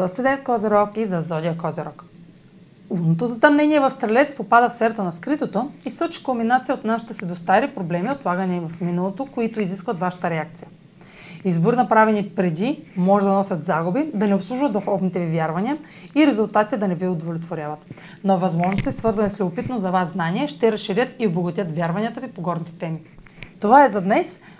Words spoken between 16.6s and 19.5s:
да не ви удовлетворяват. Но възможности, свързани с